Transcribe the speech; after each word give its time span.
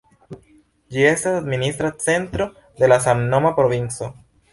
Ĝi 0.95 1.03
estas 1.09 1.35
administra 1.41 1.91
centro 2.05 2.47
de 2.81 2.89
la 2.93 2.99
samnoma 3.05 3.53
provinco. 3.61 4.09